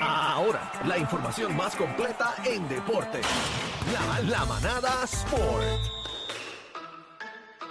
Ahora, 0.00 0.70
la 0.86 0.98
información 0.98 1.56
más 1.56 1.74
completa 1.74 2.34
en 2.44 2.68
deporte. 2.68 3.20
La, 3.92 4.20
la 4.20 4.44
manada 4.44 5.02
Sport. 5.04 5.64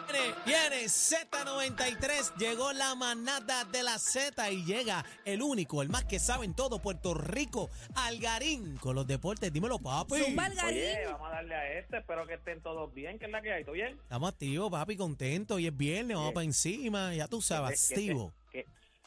Viene, 0.09 0.35
viene 0.45 0.85
Z93, 0.85 2.35
llegó 2.37 2.71
la 2.73 2.95
manada 2.95 3.65
de 3.65 3.83
la 3.83 3.97
Z 3.99 4.49
y 4.51 4.63
llega 4.65 5.03
el 5.25 5.41
único, 5.41 5.81
el 5.81 5.89
más 5.89 6.05
que 6.05 6.17
sabe 6.19 6.45
en 6.45 6.53
todo 6.53 6.79
Puerto 6.81 7.13
Rico, 7.13 7.69
Algarín, 7.95 8.77
con 8.77 8.95
los 8.95 9.05
deportes. 9.05 9.51
Dímelo, 9.51 9.79
papi. 9.79 10.15
Zumba, 10.23 10.45
Algarín. 10.45 10.77
Oye, 10.79 11.05
vamos 11.11 11.27
a 11.27 11.31
darle 11.35 11.55
a 11.55 11.79
este, 11.79 11.97
espero 11.97 12.25
que 12.25 12.35
estén 12.35 12.61
todos 12.61 12.93
bien, 12.93 13.19
que 13.19 13.25
es 13.25 13.31
la 13.31 13.41
que 13.41 13.51
hay, 13.53 13.63
¿todo 13.63 13.73
bien? 13.73 13.97
Estamos 14.01 14.29
activos, 14.31 14.71
papi, 14.71 14.95
contentos. 14.97 15.59
Y 15.59 15.67
es 15.67 15.75
viernes, 15.77 16.15
vamos 16.17 16.33
para 16.33 16.45
encima. 16.45 17.13
Ya 17.13 17.27
tú 17.27 17.41
sabes, 17.41 17.87
¿Qué- 17.89 17.95
qué- 17.95 18.01
activo. 18.01 18.33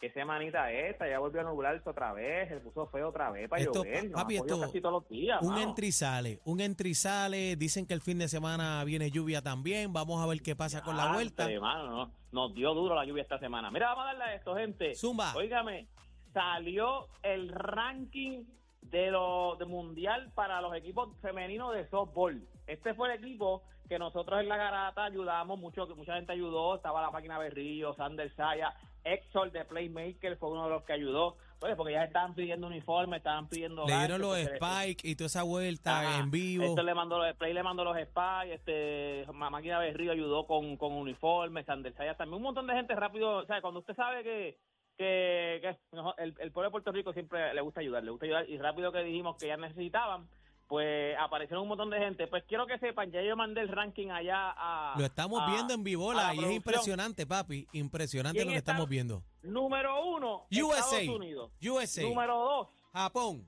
¿Qué, 0.00 0.10
semanita 0.12 0.72
esta? 0.72 1.06
Ya 1.08 1.18
volvió 1.18 1.42
a 1.42 1.44
nublarse 1.44 1.88
otra 1.88 2.12
vez, 2.14 2.48
se 2.48 2.56
puso 2.60 2.86
feo 2.86 3.08
otra 3.10 3.30
vez 3.30 3.48
para 3.48 3.60
Esto, 3.62 3.84
llover. 3.84 4.10
papi, 4.10 4.36
esto- 4.36 4.60
casi 4.60 4.80
todos 4.80 5.02
los 5.02 5.08
días, 5.10 5.42
Un 5.42 5.48
mano. 5.50 5.60
entrizale, 5.62 6.40
un 6.44 6.60
entrizale. 6.60 7.56
Dicen 7.56 7.86
que 7.86 7.92
el 7.94 8.00
fin 8.00 8.18
de 8.18 8.28
semana 8.28 8.82
viene 8.84 9.10
lluvia 9.10 9.42
también. 9.42 9.92
Vamos 9.92 10.22
a 10.22 10.26
ver 10.26 10.40
qué 10.40 10.56
pasa 10.56 10.82
con 10.82 10.96
la 10.96 11.12
vuelta. 11.12 11.42
entre, 11.44 11.60
mano, 11.60 11.86
no, 11.90 12.12
nos 12.32 12.54
dio 12.54 12.72
duro 12.72 12.94
la 12.94 13.04
lluvia 13.04 13.22
esta 13.22 13.38
semana. 13.38 13.70
Mira, 13.70 13.88
vamos 13.88 14.04
a 14.04 14.06
darle 14.08 14.24
a 14.24 14.34
esto, 14.34 14.54
gente. 14.56 14.94
Zumba. 14.94 15.34
Óigame, 15.36 15.86
salió 16.32 17.08
el 17.22 17.50
ranking 17.50 18.44
de 18.82 19.10
lo 19.10 19.56
de 19.56 19.66
mundial 19.66 20.32
para 20.34 20.60
los 20.62 20.74
equipos 20.74 21.10
femeninos 21.20 21.74
de 21.74 21.86
softball. 21.90 22.42
Este 22.66 22.94
fue 22.94 23.12
el 23.12 23.22
equipo 23.22 23.62
que 23.88 23.98
nosotros 23.98 24.40
en 24.40 24.48
la 24.48 24.56
garata 24.56 25.04
ayudamos 25.04 25.58
mucho, 25.58 25.86
que 25.86 25.94
mucha 25.94 26.14
gente 26.14 26.32
ayudó, 26.32 26.76
estaba 26.76 27.02
la 27.02 27.10
máquina 27.10 27.38
Berrillo, 27.38 27.92
Sander 27.94 28.32
Saya, 28.36 28.72
Exol 29.04 29.52
de 29.52 29.64
Playmaker 29.64 30.36
fue 30.36 30.50
uno 30.50 30.64
de 30.64 30.70
los 30.70 30.84
que 30.84 30.92
ayudó, 30.92 31.36
pues 31.58 31.74
porque 31.76 31.92
ya 31.92 32.04
estaban 32.04 32.34
pidiendo 32.34 32.66
uniformes, 32.66 33.18
estaban 33.18 33.48
pidiendo 33.48 33.86
Le 33.86 33.96
dieron 33.96 34.20
los 34.20 34.38
spikes 34.38 35.08
y 35.08 35.16
toda 35.16 35.26
esa 35.26 35.42
vuelta 35.42 36.00
Ajá. 36.00 36.20
en 36.20 36.30
vivo. 36.30 36.64
Esto 36.64 36.82
le 36.82 36.94
mandó 36.94 37.18
los 37.18 37.36
Play 37.36 37.52
le 37.52 37.62
mandó 37.62 37.84
los 37.84 37.96
Spy, 37.96 38.52
este 38.52 39.26
Máquina 39.32 39.78
Berrío 39.78 40.12
ayudó 40.12 40.46
con, 40.46 40.76
con 40.76 40.92
uniformes, 40.92 41.66
Sander 41.66 41.94
Sayas 41.94 42.16
también 42.16 42.36
un 42.36 42.42
montón 42.42 42.66
de 42.66 42.74
gente 42.74 42.94
rápido, 42.94 43.36
o 43.36 43.46
sea, 43.46 43.60
cuando 43.60 43.80
usted 43.80 43.94
sabe 43.94 44.22
que 44.22 44.58
que, 44.96 45.60
que 45.62 45.76
el, 46.18 46.34
el 46.38 46.52
pueblo 46.52 46.68
de 46.68 46.72
Puerto 46.72 46.92
Rico 46.92 47.14
siempre 47.14 47.54
le 47.54 47.60
gusta 47.62 47.80
ayudar, 47.80 48.04
le 48.04 48.10
gusta 48.10 48.26
ayudar 48.26 48.48
y 48.50 48.58
rápido 48.58 48.92
que 48.92 49.02
dijimos 49.02 49.36
que 49.38 49.46
ya 49.46 49.56
necesitaban, 49.56 50.28
pues 50.70 51.16
aparecieron 51.18 51.62
un 51.64 51.68
montón 51.70 51.90
de 51.90 51.98
gente. 51.98 52.28
Pues 52.28 52.44
quiero 52.46 52.64
que 52.64 52.78
sepan, 52.78 53.10
ya 53.10 53.20
yo 53.22 53.36
mandé 53.36 53.60
el 53.60 53.68
ranking 53.68 54.08
allá 54.10 54.54
a 54.56 54.94
Lo 54.96 55.04
estamos 55.04 55.42
a- 55.42 55.50
viendo 55.50 55.74
en 55.74 55.82
Vivola 55.82 56.28
la 56.28 56.34
y 56.36 56.44
es 56.44 56.52
impresionante, 56.52 57.26
papi. 57.26 57.66
Impresionante 57.72 58.36
¿Quién 58.38 58.46
lo 58.46 58.52
que 58.52 58.58
estamos 58.58 58.88
viendo. 58.88 59.24
Número 59.42 60.00
uno, 60.06 60.46
USA, 60.48 60.78
Estados 60.78 61.08
Unidos. 61.08 61.50
USA, 61.60 62.02
Número 62.02 62.36
dos, 62.38 62.68
Japón, 62.92 63.44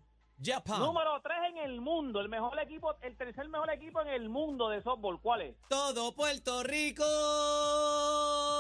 Número 0.79 1.21
tres 1.23 1.37
en 1.51 1.59
el 1.59 1.81
mundo, 1.81 2.21
el 2.21 2.29
mejor 2.29 2.59
equipo, 2.59 2.95
el 3.03 3.17
tercer 3.17 3.49
mejor 3.49 3.71
equipo 3.71 4.01
en 4.03 4.09
el 4.09 4.29
mundo 4.29 4.69
de 4.69 4.83
softball. 4.83 5.21
¿Cuál 5.21 5.43
es? 5.43 5.57
Todo 5.69 6.13
Puerto 6.15 6.63
Rico. 6.65 7.05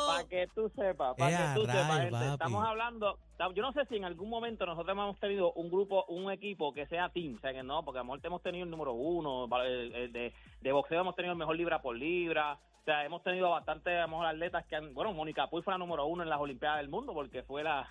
Para 0.06 0.24
que 0.28 0.46
tú 0.54 0.70
sepas, 0.76 1.16
para 1.16 1.30
Ea, 1.30 1.54
que 1.54 1.60
tú 1.60 1.66
sepas, 1.66 1.88
rayo, 1.88 2.00
gente. 2.02 2.10
papi. 2.18 2.32
Estamos 2.32 2.64
hablando, 2.66 3.18
yo 3.54 3.62
no 3.62 3.72
sé 3.72 3.84
si 3.86 3.96
en 3.96 4.04
algún 4.04 4.28
momento 4.28 4.66
nosotros 4.66 4.92
hemos 4.92 5.18
tenido 5.18 5.52
un 5.54 5.70
grupo, 5.70 6.04
un 6.08 6.30
equipo 6.30 6.72
que 6.72 6.86
sea 6.86 7.08
team, 7.08 7.36
o 7.36 7.40
sea 7.40 7.52
que 7.52 7.62
no, 7.62 7.84
porque 7.84 7.98
a 7.98 8.02
lo 8.02 8.06
mejor 8.12 8.20
hemos 8.26 8.42
tenido 8.42 8.64
el 8.64 8.70
número 8.70 8.92
uno, 8.92 9.48
el- 9.64 9.94
el 9.94 10.12
de, 10.12 10.32
de 10.60 10.72
boxeo 10.72 11.00
hemos 11.00 11.16
tenido 11.16 11.32
el 11.32 11.38
mejor 11.38 11.56
libra 11.56 11.80
por 11.82 11.96
libra, 11.96 12.54
o 12.80 12.84
sea, 12.84 13.04
hemos 13.04 13.22
tenido 13.22 13.50
bastantes, 13.50 13.96
a 13.96 14.02
lo 14.02 14.08
mejor, 14.08 14.26
atletas 14.26 14.64
que 14.66 14.76
han, 14.76 14.92
bueno, 14.92 15.12
Mónica 15.12 15.48
Puy 15.48 15.62
fue 15.62 15.72
la 15.72 15.78
número 15.78 16.04
uno 16.06 16.22
en 16.24 16.28
las 16.28 16.40
Olimpiadas 16.40 16.78
del 16.78 16.88
Mundo, 16.88 17.12
porque 17.14 17.42
fue 17.44 17.62
la, 17.62 17.88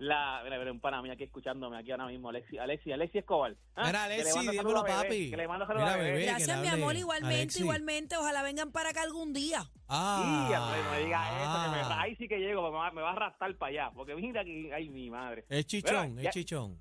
la, 0.00 0.40
mira, 0.44 0.58
mira, 0.58 0.72
un 0.72 0.80
pana 0.80 1.00
mío 1.02 1.12
aquí 1.12 1.24
escuchándome 1.24 1.76
aquí 1.78 1.90
ahora 1.92 2.06
mismo, 2.06 2.30
Alexi, 2.30 2.58
Alexi, 2.58 2.90
Alexi 2.90 3.18
Escobar. 3.18 3.54
Ah, 3.76 3.84
Mira, 3.86 4.02
que 4.02 4.08
le 4.08 4.14
Alexi, 4.22 4.40
dímelo, 4.50 4.82
Bebé, 4.82 4.96
papi. 4.96 5.30
Que 5.30 5.36
le 5.36 5.46
manda 5.48 5.66
saludos 5.66 5.84
Mira, 5.84 5.94
a 5.94 5.96
Bebé. 5.98 6.10
Bebé. 6.12 6.20
que 6.24 6.30
Gracias, 6.30 6.60
mi 6.62 6.68
amor. 6.68 6.96
Igualmente, 6.96 7.36
Alexi. 7.36 7.60
igualmente. 7.60 8.16
Ojalá 8.16 8.42
vengan 8.42 8.72
para 8.72 8.90
acá 8.90 9.02
algún 9.02 9.32
día. 9.32 9.60
Ah, 9.88 10.46
Sí, 10.48 10.54
no 10.84 10.90
me 10.90 10.98
diga 11.04 11.26
eso, 11.42 11.64
que 11.64 11.76
me- 11.76 11.94
ah. 11.94 12.00
ahí 12.00 12.16
sí 12.16 12.28
que 12.28 12.38
llego, 12.38 12.62
me 12.70 12.78
va, 12.78 12.90
me 12.92 13.02
va 13.02 13.10
a 13.10 13.12
arrastrar 13.12 13.54
para 13.56 13.70
allá, 13.70 13.90
porque 13.94 14.14
mira 14.16 14.40
aquí, 14.40 14.70
ay 14.72 14.88
mi 14.88 15.10
madre. 15.10 15.44
Es 15.48 15.66
chichón, 15.66 16.10
Mira, 16.14 16.20
es 16.20 16.24
ya- 16.24 16.30
chichón. 16.40 16.78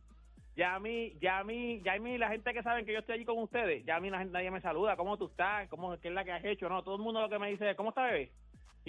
Ya 0.55 0.75
a 0.75 0.79
mí, 0.79 1.13
ya 1.21 1.39
a 1.39 1.43
mí, 1.45 1.81
ya 1.85 1.93
a 1.93 1.99
mí, 1.99 2.17
la 2.17 2.27
gente 2.29 2.53
que 2.53 2.61
saben 2.63 2.85
que 2.85 2.91
yo 2.91 2.99
estoy 2.99 3.15
allí 3.15 3.23
con 3.25 3.37
ustedes, 3.37 3.85
ya 3.85 3.95
a 3.95 3.99
mí 4.01 4.09
la 4.09 4.17
gente, 4.19 4.33
nadie 4.33 4.51
me 4.51 4.59
saluda, 4.59 4.97
¿cómo 4.97 5.15
tú 5.17 5.27
estás? 5.27 5.69
¿Cómo, 5.69 5.97
¿Qué 5.99 6.09
es 6.09 6.13
la 6.13 6.25
que 6.25 6.33
has 6.33 6.43
hecho? 6.43 6.67
No, 6.67 6.83
todo 6.83 6.95
el 6.95 7.01
mundo 7.01 7.21
lo 7.21 7.29
que 7.29 7.39
me 7.39 7.49
dice 7.49 7.69
es, 7.69 7.77
¿cómo 7.77 7.89
está 7.89 8.03
bebé? 8.03 8.31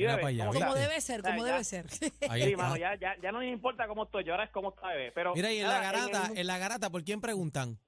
¿Y 0.01 0.05
Mira 0.05 0.13
bebé? 0.17 0.23
pa' 0.23 0.29
allá, 0.29 0.45
¿Cómo 0.47 0.53
¿viste? 0.53 0.67
Como 0.67 0.79
debe 0.81 1.01
ser, 1.01 1.23
como 1.23 1.37
Ya, 1.39 1.45
debe 1.53 1.65
ser. 1.65 1.87
Ahí 2.31 2.43
Sí, 2.43 2.51
está. 2.53 2.63
mano, 2.63 2.77
ya, 2.77 2.95
ya, 2.95 3.17
ya 3.23 3.33
no 3.33 3.39
me 3.41 3.51
importa 3.51 3.87
cómo 3.87 4.05
estoy, 4.05 4.25
yo 4.25 4.33
ahora 4.33 4.45
es 4.45 4.51
cómo 4.51 4.71
está 4.71 4.89
bebé. 4.89 5.13
Pero, 5.13 5.35
Mira, 5.35 5.53
y 5.53 5.59
en 5.59 5.69
la 5.69 5.81
garata, 5.83 6.27
el- 6.33 6.39
en 6.39 6.47
la 6.47 6.59
garata, 6.59 6.89
¿por 6.91 7.05
quién 7.05 7.21
preguntan? 7.21 7.79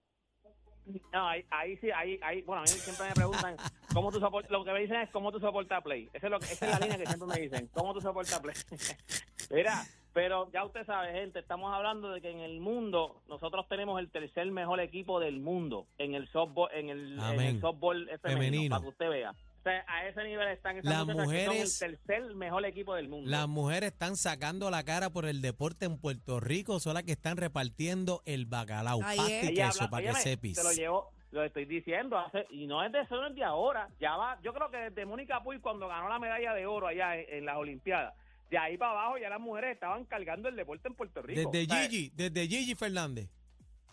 no, 1.13 1.29
ahí, 1.29 1.45
ahí 1.51 1.77
sí, 1.79 1.91
ahí, 1.93 2.19
ahí, 2.23 2.43
bueno, 2.43 2.61
a 2.61 2.65
mí 2.65 2.69
siempre 2.71 3.07
me 3.09 3.15
preguntan, 3.15 3.57
¿cómo 3.95 4.11
tú 4.11 4.19
soportas? 4.19 4.51
Lo 4.51 4.65
que 4.65 4.73
me 4.73 4.81
dicen 4.81 4.97
es, 5.01 5.09
¿cómo 5.11 5.31
tú 5.33 5.39
soportas 5.41 5.83
Play? 5.83 6.11
Esa 6.13 6.27
es, 6.27 6.31
lo 6.31 6.39
que- 6.41 6.53
esa 6.53 6.67
es 6.67 6.73
la 6.73 6.79
línea 6.81 6.99
que 6.99 7.07
siempre 7.07 7.29
me 7.29 7.41
dicen, 7.41 7.69
¿cómo 7.73 7.95
tú 7.95 8.01
soportas 8.01 8.41
Play? 8.41 8.55
Mira, 9.51 9.85
pero 10.13 10.51
ya 10.53 10.65
usted 10.65 10.85
sabe, 10.85 11.13
gente, 11.13 11.39
estamos 11.39 11.73
hablando 11.73 12.11
de 12.11 12.21
que 12.21 12.31
en 12.31 12.41
el 12.41 12.61
mundo 12.61 13.23
nosotros 13.29 13.67
tenemos 13.69 13.99
el 14.01 14.11
tercer 14.11 14.51
mejor 14.51 14.81
equipo 14.81 15.21
del 15.21 15.39
mundo 15.41 15.87
en 15.99 16.15
el 16.15 16.29
softball, 16.33 16.69
en 16.75 16.89
el, 16.91 17.19
en 17.19 17.41
el 17.41 17.61
softball 17.61 18.07
femenino, 18.21 18.21
Femenino. 18.23 18.71
para 18.77 18.83
que 18.83 18.89
usted 18.89 19.09
vea. 19.09 19.35
O 19.63 19.65
sea, 19.65 19.85
a 19.87 20.09
ese 20.09 20.25
nivel 20.25 20.49
están 20.49 20.77
esas 20.77 20.91
Las 20.93 21.07
mujeres- 21.07 21.79
son 21.79 21.89
el 21.89 21.97
tercer 21.97 22.35
mejor 22.35 22.65
equipo 22.67 22.97
del 22.97 23.09
mundo. 23.09 23.31
Las 23.31 23.47
mujeres 23.47 23.93
están 23.93 24.17
sacando 24.17 24.69
la 24.73 24.83
cara 24.83 25.11
por 25.11 25.25
el 25.25 25.41
deporte 25.41 25.85
en 25.87 25.99
Puerto 25.99 26.41
Rico, 26.41 26.81
son 26.81 26.95
las 26.95 27.05
que 27.05 27.13
están 27.13 27.37
repartiendo 27.37 28.23
el 28.27 28.47
bacalao, 28.47 29.01
Ahí 29.05 29.17
pasta 29.19 29.51
y 29.53 29.55
queso 29.55 29.85
habla- 29.85 29.91
para 29.91 30.07
que 30.15 30.21
sepis. 30.21 30.57
Te 30.57 30.65
lo 30.65 30.73
llevo, 30.73 31.13
lo 31.31 31.45
estoy 31.45 31.65
diciendo, 31.67 32.19
hace, 32.19 32.45
y 32.51 32.67
no 32.67 32.83
es 32.85 32.91
de 32.91 33.03
eso, 33.03 33.15
no 33.15 33.29
es 33.29 33.37
de 33.37 33.45
ahora. 33.45 33.89
Ya 34.01 34.17
va, 34.17 34.37
yo 34.43 34.53
creo 34.53 34.69
que 34.69 34.79
desde 34.79 35.07
Mónica 35.07 35.41
Puy 35.45 35.61
cuando 35.61 35.87
ganó 35.87 36.09
la 36.09 36.19
medalla 36.19 36.55
de 36.55 36.67
oro 36.67 36.89
allá 36.89 37.17
en, 37.17 37.27
en 37.39 37.45
las 37.45 37.57
Olimpiadas, 37.57 38.15
de 38.51 38.59
ahí 38.59 38.77
para 38.77 38.91
abajo 38.91 39.17
ya 39.19 39.29
las 39.31 39.41
mujeres 39.41 39.75
estaban 39.75 40.05
cargando 40.07 40.49
el 40.49 40.57
deporte 40.57 40.89
en 40.89 40.95
Puerto 40.95 41.23
Rico. 41.23 41.53
Desde 41.53 41.65
O 41.73 41.75
sea, 41.77 41.89
Gigi, 41.89 42.11
desde 42.17 42.49
Gigi 42.49 42.75
Fernández. 42.75 43.29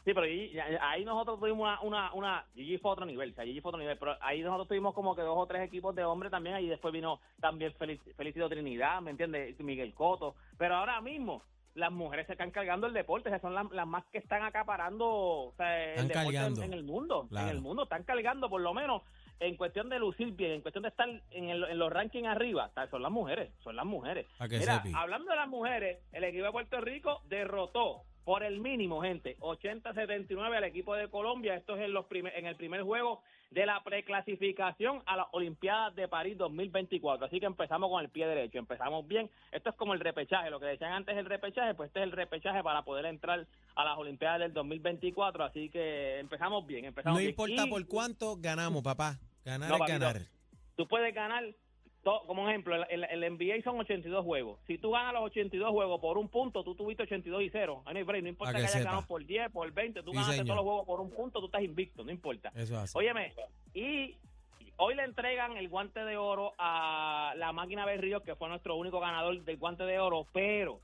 Sí, 0.10 0.14
pero 0.16 0.26
Gigi- 0.26 0.60
ahí 0.82 1.06
nosotros 1.06 1.40
tuvimos 1.40 1.60
una, 1.60 1.82
una, 1.82 2.14
una, 2.14 2.46
Gigi 2.56 2.80
fue 2.80 2.90
otro 2.92 3.06
nivel, 3.06 3.32
o 3.32 3.36
sea, 3.36 3.46
Gigi 3.46 3.62
fue 3.62 3.70
otro 3.70 3.80
nivel, 3.80 3.96
pero 4.00 4.18
ahí 4.22 4.42
nosotros 4.42 4.68
tuvimos 4.68 4.96
como 4.96 5.16
que 5.16 5.22
dos 5.22 5.38
o 5.38 5.46
tres 5.46 5.62
equipos 5.62 5.94
de 5.94 6.04
hombres 6.04 6.32
también, 6.32 6.56
ahí 6.56 6.66
después 6.66 6.92
vino 6.92 7.20
también 7.40 7.72
Felic- 7.76 8.16
Felicito 8.16 8.50
Trinidad, 8.50 9.02
¿me 9.04 9.12
entiendes? 9.12 9.60
Miguel 9.60 9.94
Coto, 9.94 10.34
pero 10.58 10.78
ahora 10.78 11.00
mismo 11.00 11.44
las 11.76 11.92
mujeres 11.92 12.26
se 12.26 12.32
están 12.32 12.50
cargando 12.50 12.88
el 12.88 12.94
deporte, 12.94 13.30
esas 13.30 13.42
son 13.42 13.54
las, 13.54 13.70
las 13.72 13.86
más 13.86 14.04
que 14.06 14.18
están 14.18 14.42
acaparando 14.42 15.08
o 15.08 15.54
sea, 15.58 15.94
el 15.94 16.00
Están 16.00 16.08
deporte 16.08 16.28
en, 16.30 16.34
cargando. 16.34 16.64
en 16.64 16.74
el 16.74 16.84
mundo, 16.84 17.28
Claro. 17.30 17.50
en 17.50 17.56
el 17.56 17.62
mundo, 17.62 17.84
están 17.84 18.04
cargando 18.04 18.50
por 18.50 18.62
lo 18.62 18.74
menos 18.74 19.04
en 19.40 19.56
cuestión 19.58 19.90
de 19.90 20.00
lucir 20.00 20.32
bien, 20.32 20.54
en 20.54 20.62
cuestión 20.62 20.82
de 20.82 20.90
estar 20.90 21.08
en, 21.08 21.50
el- 21.50 21.64
en 21.66 21.78
los 21.78 21.94
rankings 21.94 22.28
arriba, 22.28 22.72
o 22.76 22.88
son 22.90 23.04
las 23.04 23.12
mujeres, 23.12 23.52
son 23.64 23.76
las 23.76 23.86
mujeres. 23.86 24.26
Mira, 24.50 24.82
hablando 24.96 25.30
de 25.30 25.36
las 25.38 25.48
mujeres, 25.48 26.00
el 26.12 26.24
equipo 26.24 26.46
de 26.46 26.52
Puerto 26.52 26.82
Rico 26.82 27.22
derrotó 27.26 28.02
por 28.30 28.44
el 28.44 28.60
mínimo, 28.60 29.02
gente, 29.02 29.38
80-79 29.40 30.56
al 30.56 30.64
equipo 30.64 30.94
de 30.94 31.08
Colombia. 31.10 31.56
Esto 31.56 31.76
es 31.76 31.82
en, 31.86 31.94
los 31.94 32.06
primer- 32.06 32.36
en 32.38 32.46
el 32.46 32.56
primer 32.56 32.84
juego 32.84 33.24
de 33.50 33.66
la 33.66 33.82
preclasificación 33.84 35.02
a 35.08 35.18
las 35.18 35.26
Olimpiadas 35.32 35.96
de 35.96 36.08
París 36.08 36.38
2024. 36.38 37.26
Así 37.26 37.40
que 37.40 37.48
empezamos 37.48 37.90
con 37.90 38.04
el 38.04 38.10
pie 38.12 38.28
derecho, 38.28 38.60
empezamos 38.60 39.08
bien. 39.08 39.32
Esto 39.52 39.72
es 39.72 39.76
como 39.76 39.96
el 39.96 40.00
repechaje, 40.00 40.52
lo 40.52 40.60
que 40.60 40.68
decían 40.68 40.94
antes 40.94 41.18
el 41.18 41.26
repechaje, 41.26 41.74
pues 41.74 41.88
este 41.88 42.02
es 42.02 42.04
el 42.04 42.12
repechaje 42.12 42.62
para 42.62 42.84
poder 42.84 43.08
entrar 43.08 43.48
a 43.74 43.84
las 43.84 43.98
Olimpiadas 43.98 44.42
del 44.42 44.54
2024. 44.54 45.44
Así 45.46 45.70
que 45.72 46.20
empezamos 46.20 46.68
bien, 46.68 46.86
empezamos 46.86 47.16
No 47.16 47.20
bien. 47.22 47.32
importa 47.32 47.66
Y- 47.66 47.70
por 47.72 47.88
cuánto, 47.88 48.36
ganamos, 48.38 48.84
papá. 48.84 49.18
Ganar 49.44 49.70
No, 49.70 49.76
es 49.78 49.80
papito. 49.80 50.00
ganar. 50.02 50.22
tú 50.76 50.88
puedes 50.88 51.16
ganar, 51.16 51.46
to- 52.10 52.24
como 52.28 52.48
ejemplo, 52.50 52.76
el, 52.76 52.86
el, 52.90 53.24
el 53.24 53.34
NBA 53.34 53.62
son 53.64 53.80
82 53.80 54.24
juegos. 54.26 54.60
Si 54.68 54.78
tú 54.78 54.92
ganas 54.92 55.14
los 55.14 55.24
82 55.24 55.70
juegos 55.72 56.00
por 56.02 56.18
un 56.18 56.30
punto, 56.30 56.64
tú 56.64 56.76
tuviste 56.76 57.04
82 57.04 57.44
y 57.44 57.50
0. 57.50 57.84
No, 57.86 58.00
importa 58.28 58.54
que, 58.54 58.60
que 58.60 58.64
hayas 58.66 58.84
ganado 58.84 59.06
por 59.08 59.26
10, 59.26 59.52
por 59.52 59.72
20, 59.72 60.04
tú 60.04 60.12
Sí, 60.12 60.16
ganaste 60.16 60.34
señor. 60.38 60.46
todos 60.48 60.56
los 60.58 60.66
juegos 60.66 60.86
por 60.86 61.02
un 61.02 61.10
punto, 61.12 61.40
tú 61.40 61.46
estás 61.46 61.62
invicto, 61.64 62.04
no 62.04 62.12
importa. 62.12 62.50
Eso 62.56 62.74
es 62.74 62.80
así. 62.80 62.98
Óyeme, 62.98 63.34
y 63.74 64.18
hoy 64.78 64.96
le 64.96 65.04
entregan 65.04 65.58
el 65.58 65.68
guante 65.70 66.04
de 66.06 66.18
oro 66.18 66.54
a 66.58 67.34
la 67.38 67.52
máquina 67.52 67.86
Berrío, 67.86 68.24
que 68.24 68.36
fue 68.36 68.50
nuestro 68.50 68.76
único 68.76 69.00
ganador 69.00 69.42
del 69.44 69.58
guante 69.58 69.84
de 69.84 70.00
oro, 70.00 70.26
pero 70.34 70.80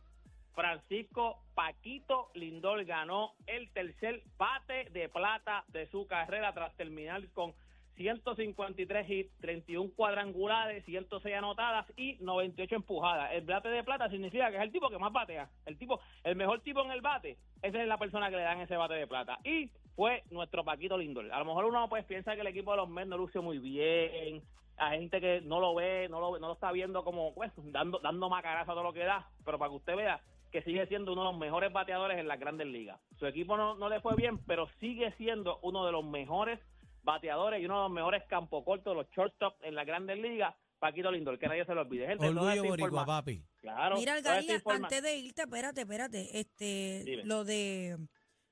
Francisco 0.54 1.39
Paquito 1.54 2.30
Lindor 2.33 2.83
ganó 2.86 3.33
el 3.45 3.69
tercer 3.72 4.24
bate 4.38 4.89
de 4.92 5.10
plata 5.10 5.63
de 5.68 5.86
su 5.88 6.07
carrera 6.07 6.54
tras 6.54 6.74
terminar 6.75 7.22
con 7.33 7.54
153 7.95 9.09
hits, 9.09 9.38
31 9.39 9.92
cuadrangulares, 9.95 10.83
106 10.86 11.36
anotadas 11.36 11.86
y 11.95 12.18
98 12.21 12.75
empujadas. 12.75 13.31
El 13.33 13.45
bate 13.45 13.69
de 13.69 13.83
plata 13.83 14.09
significa 14.09 14.50
que 14.50 14.57
es 14.57 14.63
el 14.63 14.71
tipo 14.71 14.89
que 14.89 14.97
más 14.97 15.13
batea. 15.13 15.50
El 15.65 15.77
tipo, 15.77 16.00
el 16.24 16.36
mejor 16.36 16.62
tipo 16.62 16.83
en 16.83 16.92
el 16.92 17.01
bate, 17.01 17.38
esa 17.62 17.81
es 17.81 17.88
la 17.88 17.97
persona 17.97 18.30
que 18.30 18.38
le 18.38 18.44
dan 18.44 18.59
ese 18.59 18.77
bate 18.77 18.95
de 18.95 19.07
plata. 19.07 19.39
Y 19.44 19.69
fue 19.95 20.24
nuestro 20.30 20.63
Paquito 20.63 20.97
Lindor. 20.97 21.31
A 21.31 21.39
lo 21.39 21.45
mejor 21.45 21.65
uno 21.65 21.88
pues 21.89 22.06
piensa 22.06 22.36
que 22.36 22.42
el 22.42 22.47
equipo 22.47 22.71
de 22.71 22.77
los 22.77 22.89
Mets 22.89 23.07
no 23.07 23.18
luce 23.18 23.39
muy 23.39 23.59
bien. 23.59 24.44
Hay 24.77 25.00
gente 25.00 25.21
que 25.21 25.41
no 25.41 25.62
lo 25.62 25.74
ve, 25.74 26.07
no 26.09 26.19
lo, 26.19 26.38
no 26.38 26.48
lo 26.48 26.53
está 26.53 26.71
viendo 26.74 27.03
como 27.06 27.33
pues, 27.33 27.51
dando, 27.56 28.00
dando 28.00 28.30
macarazo 28.30 28.71
a 28.71 28.75
todo 28.75 28.83
lo 28.83 28.94
que 28.94 29.06
da. 29.06 29.30
Pero 29.45 29.57
para 29.57 29.69
que 29.69 29.77
usted 29.77 29.95
vea 29.95 30.21
que 30.51 30.62
sigue 30.62 30.88
siendo 30.88 31.12
uno 31.12 31.24
de 31.24 31.31
los 31.31 31.38
mejores 31.38 31.74
bateadores 31.74 32.18
en 32.18 32.27
las 32.27 32.39
grandes 32.39 32.68
ligas. 32.68 33.00
Su 33.19 33.25
equipo 33.25 33.57
no, 33.57 33.75
no 33.75 33.89
le 33.89 34.00
fue 34.00 34.15
bien, 34.15 34.38
pero 34.45 34.69
sigue 34.80 35.12
siendo 35.18 35.59
uno 35.63 35.86
de 35.86 35.91
los 35.91 36.06
mejores 36.06 36.59
bateadores 37.06 37.62
y 37.62 37.66
uno 37.66 37.75
de 37.75 37.81
los 37.84 37.92
mejores 37.92 38.24
campo 38.28 38.66
cortos 38.66 38.92
de 38.94 39.02
los 39.04 39.10
shortstop 39.12 39.56
en 39.63 39.75
las 39.75 39.86
grandes 39.86 40.18
ligas. 40.19 40.54
Paquito 40.80 41.10
Lindor, 41.10 41.40
que 41.40 41.48
nadie 41.48 41.66
se 41.66 41.74
lo 41.74 41.81
olvide. 41.81 42.06
Gente, 42.07 42.28
Orgullo 42.28 42.63
boricua, 42.66 43.06
papi. 43.06 43.42
Claro, 43.62 43.96
Mira, 43.96 44.19
informa- 44.19 44.75
antes 44.75 45.02
de 45.02 45.18
irte, 45.18 45.44
espérate, 45.44 45.81
espérate. 45.81 46.38
Este, 46.40 47.04
Dime. 47.06 47.24
lo 47.24 47.46
de 47.46 47.98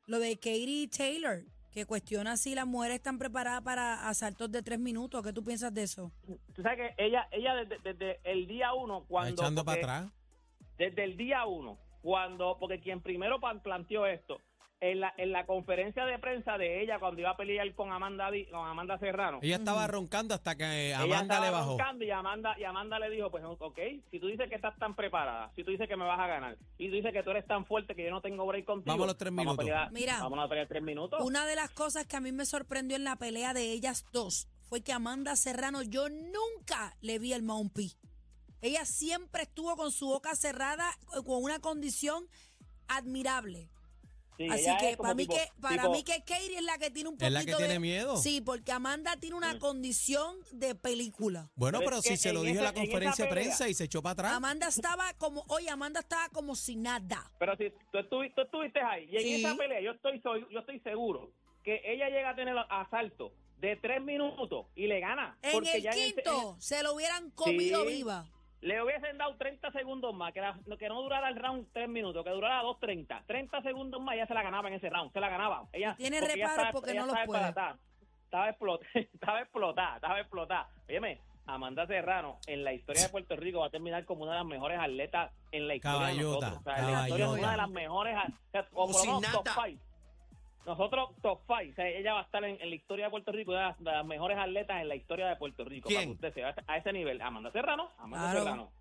lo 0.08 0.20
de 0.20 0.36
Katie 0.38 0.88
Taylor, 0.88 1.44
que 1.72 1.86
cuestiona 1.86 2.38
si 2.38 2.56
las 2.56 2.66
mujeres 2.66 2.96
están 2.96 3.18
preparadas 3.18 3.62
para 3.62 4.08
asaltos 4.08 4.52
de 4.52 4.62
tres 4.64 4.80
minutos. 4.80 5.22
¿Qué 5.24 5.34
tú 5.34 5.44
piensas 5.44 5.74
de 5.74 5.84
eso? 5.84 6.12
Tú 6.56 6.62
sabes 6.62 6.94
que 6.96 7.04
ella, 7.06 7.28
ella 7.32 7.56
desde, 7.56 7.78
desde 7.94 8.20
el 8.24 8.48
día 8.48 8.74
uno, 8.74 8.98
Está 9.00 9.08
cuando... 9.10 9.42
echando 9.42 9.66
para 9.66 9.78
atrás. 9.82 10.12
desde 10.78 11.04
el 11.04 11.18
día 11.18 11.46
uno, 11.46 11.78
cuando, 12.02 12.58
porque 12.60 12.80
quien 12.80 13.02
primero 13.02 13.40
planteó 13.62 14.06
esto, 14.06 14.40
en 14.92 15.00
la, 15.00 15.14
en 15.18 15.32
la 15.32 15.46
conferencia 15.46 16.06
de 16.06 16.20
prensa 16.20 16.58
de 16.58 16.82
ella 16.84 17.00
cuando 17.00 17.22
iba 17.22 17.30
a 17.30 17.38
pelear 17.38 17.74
con 17.74 17.92
Amanda, 17.94 18.30
con 18.52 18.68
Amanda 18.68 18.98
Serrano, 19.00 19.40
Ella 19.42 19.56
estaba 19.56 19.88
roncando 19.88 20.34
hasta 20.36 20.56
que 20.56 20.94
Amanda 20.94 21.40
le 21.40 21.50
bajó. 21.50 21.70
roncando 21.78 22.04
y 22.04 22.12
Amanda, 22.12 22.56
y 22.60 22.66
Amanda 22.66 23.00
le 23.00 23.10
dijo, 23.10 23.32
pues 23.32 23.44
ok, 23.46 23.80
si 24.12 24.20
tú 24.20 24.28
dices 24.28 24.50
que 24.50 24.56
estás 24.56 24.78
tan 24.78 24.94
preparada, 24.94 25.52
si 25.56 25.64
tú 25.64 25.72
dices 25.72 25.88
que 25.88 25.96
me 25.96 26.04
vas 26.04 26.20
a 26.20 26.28
ganar, 26.28 26.58
y 26.78 26.90
tú 26.90 26.96
dices 26.96 27.14
que 27.14 27.24
tú 27.24 27.30
eres 27.32 27.48
tan 27.48 27.66
fuerte 27.66 27.96
que 27.96 28.04
yo 28.04 28.12
no 28.12 28.20
tengo 28.20 28.46
break 28.46 28.66
contigo, 28.66 28.92
Vamos 28.92 29.06
a 29.06 29.08
los 29.08 29.18
tres 29.18 29.32
minutos. 29.32 29.58
pelear- 29.66 29.90
Mira. 29.92 30.20
vamos 30.22 30.40
a 30.44 30.50
pelear 30.50 30.68
tres 30.68 30.84
minutos. 30.84 31.22
Una 31.24 31.46
de 31.46 31.56
las 31.56 31.70
cosas 31.72 32.06
que 32.06 32.18
a 32.18 32.20
mí 32.20 32.34
me 32.34 32.46
sorprendió 32.46 32.98
en 32.98 33.06
la 33.06 33.16
pelea 33.16 33.54
de 33.54 33.72
ellas 33.72 34.06
dos 34.12 34.50
fue 34.68 34.82
que 34.82 34.92
Amanda 34.92 35.38
Serrano, 35.38 35.82
yo 35.84 36.10
nunca 36.10 36.98
le 37.00 37.20
vi 37.20 37.32
el 37.32 37.44
Mount 37.44 37.78
Ella 38.62 38.84
siempre 38.86 39.44
estuvo 39.44 39.78
con 39.78 39.92
su 39.94 40.08
boca 40.08 40.36
cerrada, 40.36 40.90
eh, 41.18 41.24
con 41.26 41.42
una 41.42 41.60
condición 41.60 42.26
admirable. 42.90 43.70
Sí, 44.38 44.48
Así 44.50 44.66
que 44.80 44.98
para 44.98 45.14
mí 45.14 45.24
tipo- 45.28 45.36
que 45.36 45.62
para 45.62 45.76
tipo- 45.84 45.92
mí 45.92 46.04
que 46.04 46.20
Katie 46.24 46.56
es 46.58 46.64
la 46.64 46.78
que 46.78 46.90
tiene 46.90 47.10
un 47.10 47.16
poquito 47.16 47.28
Es 47.28 47.34
la 47.34 47.40
que 47.46 47.54
tiene 47.56 47.74
de- 47.74 47.80
miedo. 47.80 48.18
Sí, 48.18 48.42
porque 48.42 48.72
Amanda 48.72 49.16
tiene 49.18 49.36
una 49.36 49.60
condición 49.60 50.38
de 50.52 50.74
película. 50.76 51.52
Bueno, 51.56 51.80
Pero 51.80 51.90
pero 51.92 52.02
si 52.02 52.18
se 52.18 52.34
lo 52.34 52.40
en 52.42 52.48
dijo 52.48 52.58
en 52.60 52.64
la 52.66 52.74
conferencia 52.74 53.26
de 53.26 53.32
prensa 53.32 53.70
y 53.70 53.74
se 53.74 53.84
echó 53.84 54.02
para 54.02 54.14
atrás. 54.14 54.32
Amanda 54.34 54.68
estaba 54.68 55.14
como, 55.20 55.44
oye, 55.50 55.70
Amanda 55.70 56.00
estaba 56.00 56.30
como 56.30 56.56
sin 56.56 56.82
nada. 56.84 57.32
Pero 57.40 57.56
si 57.58 57.70
tú, 57.92 57.98
estuvi- 58.00 58.34
tú 58.36 58.42
estuviste 58.42 58.82
ahí 58.82 59.08
y 59.12 59.18
en 59.18 59.22
Sí. 59.24 59.34
esa 59.46 59.56
pelea 59.56 59.82
yo 59.82 59.92
estoy 59.92 60.20
soy- 60.22 60.46
yo 60.52 60.60
estoy 60.60 60.80
seguro 60.80 61.32
que 61.64 61.82
ella 61.86 62.10
llega 62.10 62.32
a 62.32 62.36
tener 62.36 62.56
asalto 62.70 63.34
de 63.60 63.76
tres 63.78 64.02
minutos 64.02 64.66
y 64.76 64.88
le 64.88 65.00
gana. 65.00 65.38
En 65.42 65.52
porque 65.54 65.76
el 65.78 65.84
ya 65.84 65.92
en 65.92 66.14
quinto 66.14 66.58
se 66.60 66.84
lo 66.84 66.96
hubieran 66.96 67.30
comido 67.32 67.84
Sí. 67.86 67.94
viva. 67.94 68.26
Le 68.64 68.82
hubiesen 68.82 69.18
dado 69.18 69.36
30 69.36 69.72
segundos 69.72 70.14
más, 70.16 70.34
que, 70.34 70.42
la- 70.42 70.58
que 70.80 70.88
no 70.90 71.02
durara 71.02 71.30
el 71.30 71.36
round 71.36 71.68
tres 71.74 71.88
minutos, 71.90 72.24
que 72.24 72.30
durara 72.32 72.64
2.30. 72.64 73.24
30 73.26 73.62
segundos 73.62 74.02
más 74.02 74.16
ella 74.16 74.26
se 74.28 74.34
la 74.34 74.42
ganaba 74.44 74.68
en 74.70 74.76
ese 74.76 74.90
round, 74.90 75.12
se 75.14 75.20
la 75.20 75.30
ganaba. 75.30 75.66
Ella, 75.74 75.96
Tiene 75.98 76.20
porque 76.20 76.34
ella 76.34 76.44
reparos 76.48 76.58
estaba- 76.58 76.72
porque 76.72 76.92
ella 76.92 77.00
no 77.02 77.06
los 77.08 77.16
estaba 77.16 77.26
puede. 77.26 77.42
explotada. 77.44 77.78
Estaba 78.26 78.50
explotada, 78.50 78.90
estaba 79.14 79.40
explotada, 79.42 79.96
estaba 79.96 80.20
explotada. 80.20 80.70
Óyeme, 80.90 81.22
Amanda 81.46 81.86
Serrano 81.86 82.38
en 82.48 82.64
la 82.64 82.72
historia 82.74 83.04
de 83.04 83.10
Puerto 83.10 83.36
Rico 83.36 83.60
va 83.60 83.68
a 83.68 83.70
terminar 83.70 84.06
como 84.06 84.24
una 84.24 84.32
de 84.32 84.38
las 84.40 84.48
mejores 84.48 84.80
atletas 84.80 85.32
en 85.52 85.68
la 85.68 85.76
historia 85.76 86.00
Caballota, 86.00 86.46
de 86.46 86.52
nosotros. 86.52 86.60
O 86.60 86.64
sea, 86.64 86.78
en 86.78 86.86
la 86.94 87.02
historia 87.02 87.26
es 87.26 87.30
caballota. 87.30 87.40
una 87.42 87.52
de 87.52 87.58
las 87.58 87.70
mejores, 87.70 88.16
o 88.18 88.52
sea, 88.52 88.66
como 88.70 88.92
por 88.94 89.06
lo 89.08 89.20
menos 89.20 89.32
top 89.44 89.48
five. 89.64 89.80
Nosotros 90.66 91.10
top 91.22 91.42
five, 91.48 91.72
o 91.72 91.76
sea, 91.76 91.88
ella 91.88 92.14
va 92.14 92.22
a 92.22 92.24
estar 92.24 92.44
en, 92.44 92.60
en 92.62 92.70
la 92.70 92.76
historia 92.76 93.06
de 93.06 93.12
Puerto 93.12 93.32
Rico, 93.32 93.52
una 93.52 93.60
de 93.62 93.68
las, 93.68 93.80
de 93.80 93.92
las 93.92 94.06
mejores 94.06 94.38
atletas 94.38 94.82
en 94.82 94.88
la 94.88 94.96
historia 94.96 95.28
de 95.28 95.36
Puerto 95.36 95.66
Rico. 95.66 95.90
¿Quién? 95.90 96.16
Para 96.18 96.32
que 96.32 96.40
usted 96.40 96.56
sea 96.56 96.56
a 96.68 96.78
ese 96.78 96.94
nivel. 96.94 97.22
Amanda 97.22 97.52
Serrano, 97.52 97.90
Amanda 97.98 98.32
Claro. 98.32 98.44
Serrano. 98.46 98.72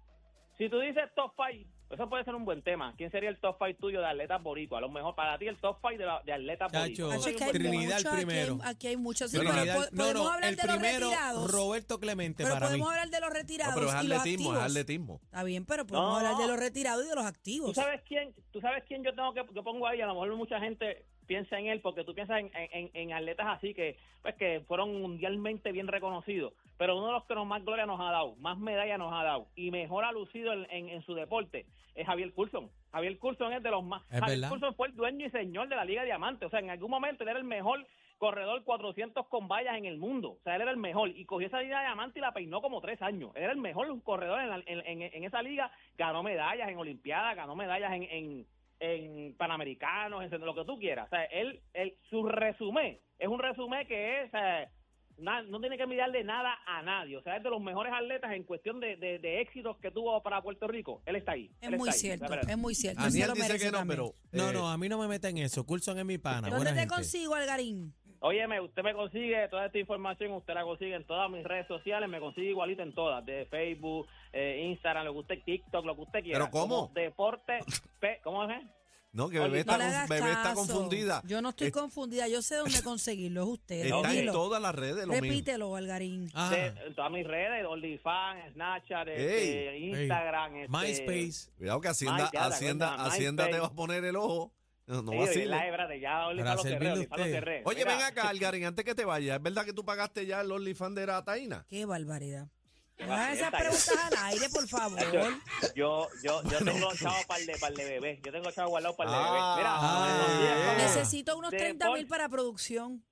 Si 0.59 0.69
tú 0.69 0.79
dices 0.79 1.05
top 1.17 1.33
five, 1.35 1.67
eso 1.91 2.09
puede 2.09 2.23
ser 2.25 2.35
un 2.37 2.45
buen 2.45 2.63
tema. 2.63 2.95
¿Quién 2.97 3.11
sería 3.11 3.31
el 3.31 3.39
top 3.41 3.57
five 3.59 3.75
tuyo 3.75 4.01
de 4.01 4.07
atletas 4.07 4.41
boricua? 4.43 4.79
A 4.79 4.81
lo 4.83 4.91
mejor 4.91 5.15
para 5.17 5.37
ti 5.39 5.49
el 5.49 5.57
top 5.59 5.79
five 5.81 5.99
de, 5.99 6.07
la- 6.07 6.23
de 6.25 6.33
atletas 6.35 6.71
Chacho, 6.71 7.07
boricua. 7.09 7.31
Es 7.31 7.37
que 7.37 7.51
Trinidad 7.53 7.73
el 7.75 7.87
mucho, 7.89 7.97
aquí 7.97 8.07
hay- 8.09 8.25
primero. 8.27 8.59
Aquí 8.63 8.87
hay, 8.87 8.97
muchos. 8.97 9.31
Sí, 9.31 9.39
pero 9.39 9.51
Trinidad- 9.51 9.75
no, 9.91 9.97
podemos 9.97 10.15
no, 10.25 10.31
hablar 10.31 10.51
el 10.51 10.57
de 10.57 10.67
los 10.67 10.77
primero, 10.77 10.99
retirados. 11.09 11.51
Roberto 11.51 11.99
Clemente 12.01 12.43
pero 12.45 12.55
para 12.55 12.67
mí. 12.67 12.71
podemos 12.73 12.91
hablar 12.91 13.09
de 13.11 13.21
los 13.21 13.31
retirados 13.31 13.75
No, 13.75 13.81
pero 13.81 13.87
es 13.99 14.05
y 14.05 14.09
los 14.09 14.19
atletismo, 14.19 14.45
es 14.53 14.57
activos. 14.59 14.71
atletismo. 14.71 15.21
Está 15.25 15.43
bien, 15.43 15.67
pero 15.67 15.87
podemos 15.87 16.11
No. 16.11 16.17
hablar 16.19 16.37
de 16.37 16.47
los 16.47 16.61
retirados 16.61 17.05
y 17.05 17.09
de 17.09 17.15
los 17.17 17.25
¿Tú 17.25 17.29
activos. 17.29 17.75
sabes 17.75 18.03
quién? 18.07 18.35
¿Tú 18.53 18.61
sabes 18.61 18.85
quién 18.87 19.03
yo 19.03 19.15
tengo 19.15 19.35
que 19.35 19.43
yo 19.53 19.65
pongo 19.65 19.87
ahí? 19.89 20.01
A 20.01 20.07
lo 20.07 20.13
mejor 20.15 20.37
mucha 20.37 20.61
gente 20.61 21.05
piensa 21.33 21.59
en 21.59 21.67
él 21.69 21.81
porque 21.81 22.05
tú 22.05 22.15
piensas 22.15 22.41
en, 22.41 22.51
en- 22.55 22.91
en 22.93 23.13
atletas 23.13 23.47
así 23.49 23.73
que 23.75 23.97
pues 24.23 24.35
que 24.37 24.61
fueron 24.69 25.01
mundialmente 25.01 25.73
bien 25.73 25.89
reconocidos. 25.89 26.53
Pero 26.79 26.97
uno 26.97 27.07
de 27.07 27.13
los 27.13 27.25
que 27.25 27.35
nos 27.35 27.47
más 27.47 27.65
gloria 27.65 27.87
nos 27.87 27.99
ha 28.01 28.11
dado, 28.13 28.37
más 28.37 28.59
medalla 28.59 28.99
nos 28.99 29.13
ha 29.13 29.25
dado 29.25 29.47
y 29.57 29.71
mejor 29.71 30.05
ha 30.05 30.13
lucido 30.13 30.53
en, 30.53 30.67
en- 30.71 30.89
en 30.91 31.03
su 31.03 31.15
deporte 31.15 31.65
es 31.95 32.07
Javier 32.07 32.33
Coulson. 32.35 32.71
Javier 32.93 33.19
Coulson 33.19 33.53
es 33.55 33.63
de 33.63 33.71
los 33.71 33.83
más. 33.85 34.03
Es 34.11 34.21
Javier 34.21 34.39
verdad. 34.39 34.49
Coulson 34.51 34.75
fue 34.75 34.89
el 34.89 34.97
dueño 34.97 35.27
y 35.27 35.31
señor 35.31 35.69
de 35.69 35.77
la 35.77 35.85
Liga 35.85 36.05
Diamante. 36.05 36.45
O 36.47 36.51
sea, 36.51 36.61
en 36.61 36.71
algún 36.71 36.91
momento 36.91 37.23
él 37.23 37.29
era 37.31 37.39
el 37.39 37.45
mejor 37.45 37.87
corredor 38.19 38.63
400 38.65 39.27
con 39.27 39.49
vallas 39.49 39.77
en 39.77 39.85
el 39.85 39.99
mundo. 39.99 40.31
O 40.39 40.43
sea, 40.45 40.55
él 40.57 40.63
era 40.63 40.71
el 40.71 40.77
mejor. 40.77 41.09
Y 41.11 41.25
cogió 41.25 41.49
esa 41.49 41.61
Liga 41.61 41.81
Diamante 41.81 42.19
y 42.19 42.23
la 42.23 42.33
peinó 42.33 42.61
como 42.63 42.81
tres 42.81 43.01
años. 43.03 43.31
Él 43.35 43.43
era 43.43 43.53
el 43.53 43.59
mejor 43.59 43.87
corredor 44.03 44.41
en, 44.41 44.49
la- 44.49 44.63
en- 44.65 44.87
en- 44.87 45.03
en 45.13 45.25
esa 45.25 45.43
liga. 45.43 45.71
Ganó 45.99 46.23
medallas 46.23 46.69
en 46.69 46.79
Olimpiadas, 46.79 47.35
ganó 47.37 47.55
medallas 47.57 47.93
en, 47.93 48.05
en, 48.05 48.47
en 48.83 49.35
Panamericanos, 49.37 50.25
en 50.25 50.41
lo 50.45 50.55
que 50.55 50.65
tú 50.65 50.79
quieras. 50.79 51.07
O 51.07 51.11
sea, 51.11 51.25
él, 51.25 51.61
él, 51.73 51.95
su 52.11 52.25
resumen 52.25 52.99
es 53.19 53.29
un 53.29 53.39
resumen 53.39 53.87
que 53.87 54.23
es... 54.25 54.31
eh, 54.35 54.67
na- 55.19 55.43
no 55.43 55.61
tiene 55.61 55.77
que 55.79 55.87
mirarle 55.87 56.25
nada 56.25 56.59
a 56.67 56.83
nadie. 56.83 57.17
O 57.17 57.23
sea, 57.23 57.37
es 57.37 57.43
de 57.45 57.51
los 57.51 57.61
mejores 57.61 57.93
atletas 57.93 58.33
en 58.33 58.43
cuestión 58.45 58.81
de, 58.81 58.97
de- 58.97 59.19
de 59.21 59.41
éxitos 59.41 59.77
que 59.79 59.91
tuvo 59.93 60.21
para 60.23 60.43
Puerto 60.43 60.67
Rico. 60.67 61.01
Él 61.07 61.17
está 61.17 61.33
ahí. 61.33 61.51
Es 61.61 61.69
Él 61.69 61.77
muy 61.79 61.91
ahí. 61.91 61.95
cierto, 61.95 62.35
es 62.35 62.59
muy 62.59 62.75
cierto. 62.75 63.05
Él 63.05 63.11
se 63.13 63.23
Aniel 63.23 63.29
lo 63.29 63.35
dice 63.47 63.59
que 63.59 63.71
no, 63.71 63.79
también. 63.79 63.99
pero. 63.99 64.15
No, 64.33 64.51
eh, 64.51 64.53
no, 64.53 64.69
a 64.69 64.77
mí 64.79 64.89
no 64.89 64.99
me 64.99 65.07
meten 65.07 65.37
en 65.39 65.45
eso. 65.45 65.65
Coulson 65.65 65.99
es 65.99 66.05
mi 66.05 66.19
pana. 66.19 66.49
¿Dónde 66.51 66.73
te 66.73 66.79
gente. 66.81 66.95
consigo, 66.95 67.35
Algarín? 67.35 67.95
Óyeme, 68.25 68.61
usted 68.61 68.83
me 68.85 68.95
consigue 68.95 69.49
toda 69.49 69.67
esta 69.67 69.79
información, 69.79 70.33
usted 70.33 70.55
la 70.55 70.63
consigue 70.63 70.95
en 70.95 71.05
todas 71.05 71.29
mis 71.29 71.43
redes 71.45 71.67
sociales, 71.67 72.09
me 72.09 72.21
consigue 72.21 72.51
igualito 72.51 72.83
en 72.83 72.95
todas, 72.95 73.25
de 73.27 73.47
Facebook, 73.47 74.07
eh, 74.33 74.63
Instagram, 74.71 75.05
lo 75.07 75.13
que 75.13 75.19
usted, 75.19 75.43
TikTok, 75.45 75.85
lo 75.85 75.97
que 75.97 76.03
usted 76.03 76.23
quiera. 76.23 76.39
¿Pero 76.39 76.51
cómo? 76.51 76.83
Como 76.87 76.95
Deporte, 76.95 77.59
¿cómo 78.23 78.45
es? 78.49 78.63
No, 79.11 79.29
que 79.29 79.39
bebé 79.41 79.63
No 79.65 79.75
está, 79.75 80.07
bebé 80.09 80.31
está 80.31 80.55
confundida. 80.55 81.23
Yo 81.27 81.43
no 81.43 81.51
estoy 81.51 81.67
Es- 81.67 81.73
confundida. 81.75 82.29
Yo 82.29 82.41
sé 82.41 82.55
dónde 82.57 82.83
conseguirlo. 82.83 83.43
Es 83.43 83.49
usted. 83.49 83.85
Está 83.85 84.15
en 84.15 84.33
todas 84.33 84.63
las 84.63 84.75
redes 84.75 85.05
lo 85.07 85.13
mismo. 85.13 85.27
Repítelo, 85.27 85.77
Algarín. 85.77 86.31
Ah, 86.33 86.49
De, 86.51 86.67
en 86.87 86.95
todas 86.95 87.11
mis 87.11 87.27
redes, 87.27 87.67
OnlyFans, 87.67 88.55
Snapchat, 88.55 89.09
este, 89.09 89.79
Instagram, 89.79 90.57
este, 90.57 90.69
MySpace. 90.73 91.53
Cuidado 91.59 91.81
que 91.83 91.89
Hacienda, 91.89 92.25
Ay, 92.25 92.31
ya, 92.33 92.49
¿te 92.49 92.55
Hacienda, 93.05 93.51
te 93.51 93.61
va 93.61 93.67
a 93.67 93.73
poner 93.75 94.03
el 94.05 94.17
ojo. 94.17 94.51
No, 94.87 95.01
no 95.03 95.13
Sí, 95.13 95.19
vaciles. 95.19 95.49
¿verdad? 95.49 95.65
Espérate, 95.67 96.01
ya 96.01 96.27
OnlyFans 96.29 96.45
Para 96.45 96.55
lo 96.57 96.63
cerré, 96.63 96.73
servirle 96.73 96.89
a 96.91 96.93
OnlyFans 96.95 97.19
lo 97.19 97.25
usted. 97.25 97.35
cerré. 97.39 97.63
Oye, 97.65 97.79
Mira, 97.85 97.97
ven 97.97 98.05
acá, 98.05 98.29
Algarín, 98.29 98.65
antes 98.65 98.85
que 98.85 98.95
te 98.95 99.05
vayas, 99.05 99.37
¿es 99.37 99.43
verdad 99.43 99.65
que 99.65 99.73
tú 99.73 99.85
pagaste 99.85 100.27
ya 100.27 100.41
el 100.41 100.51
OnlyFans 100.53 100.95
de 100.97 101.07
la 101.07 101.25
Taína? 101.25 101.65
Qué 101.69 101.85
barbaridad. 101.87 102.49
No 102.99 103.13
hagas 103.15 103.37
esas 103.37 103.51
preguntas 103.51 103.97
al 104.13 104.25
aire, 104.27 104.49
por 104.51 104.69
favor. 104.69 104.99
Yo, 105.75 106.09
yo, 106.23 106.43
yo 106.45 106.59
tengo 106.65 106.95
chavos 106.95 107.25
para 107.27 107.41
el 107.41 107.47
de, 107.47 107.59
para 107.59 107.71
el 107.71 107.77
de 107.77 107.85
bebé, 107.85 108.21
yo 108.25 108.31
tengo 108.33 108.51
chavos 108.53 108.71
guardados 108.71 108.97
para 108.97 109.11
el 109.11 109.17
de 109.17 109.23
Ah, 109.23 109.33
bebé. 109.33 109.57
Mira, 109.57 109.73
ah, 109.79 110.39
días, 110.41 110.79
eh. 110.79 110.83
Necesito 110.83 111.37
unos 111.39 111.51
30 111.51 111.91
mil 111.95 112.07
para 112.07 112.29
producción. 112.29 113.03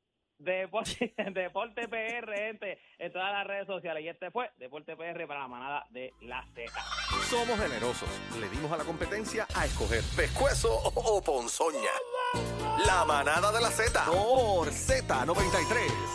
Deporte, 0.45 1.13
Deporte 1.35 1.87
PR, 1.87 2.35
gente, 2.35 2.79
en 2.99 3.13
todas 3.13 3.33
las 3.33 3.47
redes 3.47 3.67
sociales. 3.67 4.03
Y 4.05 4.09
este 4.09 4.31
fue 4.31 4.51
Deporte 4.59 4.97
PR 4.97 5.27
para 5.27 5.41
la 5.41 5.49
manada 5.49 5.87
de 5.91 6.13
la 6.23 6.45
Z. 6.55 6.73
Somos 7.29 7.59
generosos. 7.61 8.09
Le 8.41 8.49
dimos 8.49 8.73
a 8.73 8.79
la 8.79 8.85
competencia 8.85 9.47
a 9.55 9.67
escoger 9.67 10.03
pescuezo 10.17 10.75
o 10.95 11.23
ponzoña. 11.23 11.93
La 12.87 13.05
manada 13.05 13.53
de 13.53 13.61
la 13.61 13.71
Z 13.71 14.05
por 14.07 14.69
Z93. 14.69 16.11